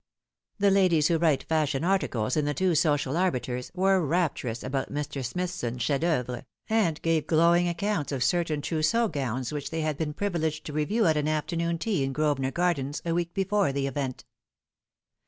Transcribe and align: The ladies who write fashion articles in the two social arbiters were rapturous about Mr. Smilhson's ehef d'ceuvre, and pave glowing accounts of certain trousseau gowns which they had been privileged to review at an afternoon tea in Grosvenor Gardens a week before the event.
The 0.57 0.71
ladies 0.71 1.09
who 1.09 1.19
write 1.19 1.43
fashion 1.43 1.83
articles 1.83 2.35
in 2.35 2.45
the 2.45 2.55
two 2.55 2.73
social 2.73 3.15
arbiters 3.15 3.71
were 3.75 4.03
rapturous 4.03 4.63
about 4.63 4.91
Mr. 4.91 5.23
Smilhson's 5.23 5.85
ehef 5.85 5.99
d'ceuvre, 5.99 6.45
and 6.67 6.99
pave 7.03 7.27
glowing 7.27 7.67
accounts 7.69 8.11
of 8.11 8.23
certain 8.23 8.63
trousseau 8.63 9.07
gowns 9.07 9.53
which 9.53 9.69
they 9.69 9.81
had 9.81 9.97
been 9.99 10.15
privileged 10.15 10.65
to 10.65 10.73
review 10.73 11.05
at 11.05 11.17
an 11.17 11.27
afternoon 11.27 11.77
tea 11.77 12.03
in 12.03 12.13
Grosvenor 12.13 12.49
Gardens 12.49 13.03
a 13.05 13.13
week 13.13 13.35
before 13.35 13.71
the 13.71 13.85
event. 13.85 14.25